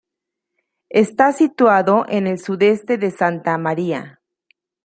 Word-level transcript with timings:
Está 0.89 1.31
situado 1.31 2.05
en 2.09 2.25
el 2.25 2.39
sudeste 2.39 2.97
de 2.97 3.11
Santa 3.11 3.55
Maria. 3.59 4.19